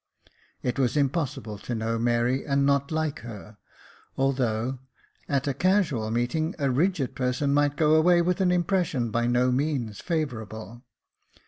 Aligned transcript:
It 0.63 0.79
was 0.79 0.97
impossible 0.97 1.59
to 1.59 1.75
know 1.75 1.99
Mary 1.99 2.43
and 2.43 2.65
not 2.65 2.89
like 2.89 3.19
her, 3.19 3.57
although, 4.17 4.79
at 5.29 5.47
a 5.47 5.53
casual 5.53 6.09
meeting, 6.09 6.55
a 6.57 6.71
rigid 6.71 7.15
person 7.15 7.53
might 7.53 7.75
go 7.77 7.93
away 7.93 8.23
with 8.23 8.41
an 8.41 8.51
impression 8.51 9.11
by 9.11 9.27
no 9.27 9.51
means 9.51 9.99
favourable. 9.99 10.81